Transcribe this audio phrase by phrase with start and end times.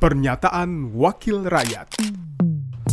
[0.00, 2.00] Pernyataan Wakil Rakyat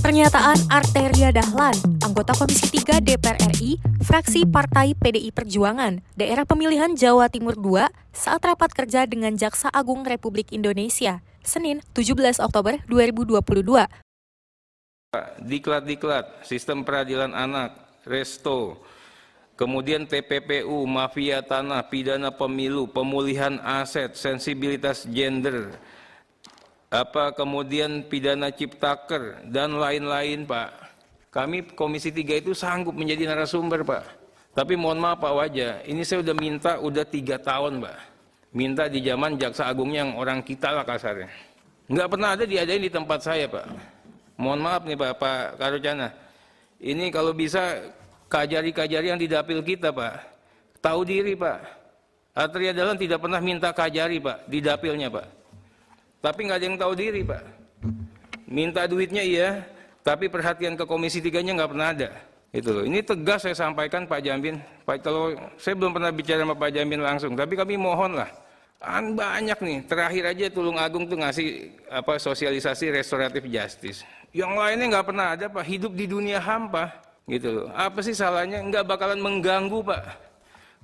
[0.04, 1.72] Pernyataan Arteria Dahlan,
[2.04, 8.44] anggota Komisi 3 DPR RI, fraksi Partai PDI Perjuangan, daerah pemilihan Jawa Timur II, saat
[8.44, 13.88] rapat kerja dengan Jaksa Agung Republik Indonesia, Senin 17 Oktober 2022.
[15.48, 18.84] Diklat-diklat, sistem peradilan anak, resto,
[19.56, 25.72] kemudian TPPU, mafia tanah, pidana pemilu, pemulihan aset, sensibilitas gender,
[26.88, 30.70] apa kemudian pidana ciptaker dan lain-lain Pak.
[31.28, 34.04] Kami Komisi 3 itu sanggup menjadi narasumber Pak.
[34.58, 37.98] Tapi mohon maaf Pak Wajah, ini saya udah minta udah tiga tahun Pak.
[38.58, 41.30] Minta di zaman Jaksa Agungnya yang orang kita lah kasarnya.
[41.86, 43.68] Nggak pernah ada diadain di tempat saya Pak.
[44.40, 46.10] Mohon maaf nih Pak, Pak Karucana.
[46.82, 47.86] Ini kalau bisa
[48.32, 50.26] kajari-kajari yang di dapil kita Pak.
[50.82, 51.60] Tahu diri Pak.
[52.34, 55.37] Atria Dahlan tidak pernah minta kajari Pak di dapilnya Pak.
[56.18, 57.44] Tapi nggak ada yang tahu diri, Pak.
[58.48, 59.62] Minta duitnya iya,
[60.02, 62.10] tapi perhatian ke Komisi Tiganya nggak pernah ada.
[62.56, 62.84] Itu loh.
[62.88, 64.58] Ini tegas saya sampaikan Pak Jambin.
[64.88, 68.32] Pak, kalau saya belum pernah bicara sama Pak Jambin langsung, tapi kami mohon lah.
[68.80, 69.78] Kan banyak nih.
[69.90, 74.06] Terakhir aja Tulung Agung tuh ngasih apa sosialisasi restoratif justice.
[74.32, 75.66] Yang lainnya nggak pernah ada Pak.
[75.66, 76.94] Hidup di dunia hampa
[77.28, 77.68] gitu loh.
[77.74, 78.62] Apa sih salahnya?
[78.64, 80.02] Nggak bakalan mengganggu Pak.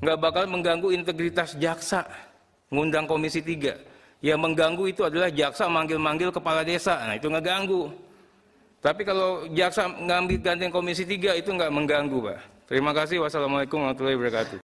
[0.04, 2.04] Nggak bakalan mengganggu integritas jaksa.
[2.74, 3.93] Ngundang Komisi 3
[4.24, 6.96] yang mengganggu itu adalah jaksa manggil-manggil kepala desa.
[7.04, 7.92] Nah, itu ngeganggu.
[8.80, 12.40] Tapi kalau jaksa ngambil gantian komisi 3 itu nggak mengganggu, Pak.
[12.72, 13.20] Terima kasih.
[13.20, 14.60] Wassalamualaikum warahmatullahi wabarakatuh.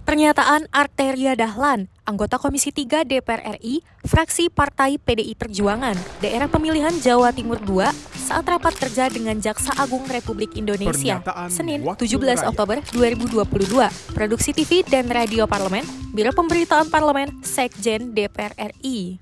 [0.00, 7.30] Pernyataan Arteria Dahlan, anggota Komisi 3 DPR RI, fraksi Partai PDI Perjuangan, daerah pemilihan Jawa
[7.30, 7.86] Timur II,
[8.30, 11.18] saat rapat kerja dengan Jaksa Agung Republik Indonesia,
[11.50, 14.14] Senin 17 Oktober 2022.
[14.14, 15.82] Produksi TV dan Radio Parlemen,
[16.14, 19.18] Biro Pemberitaan Parlemen, Sekjen DPR RI.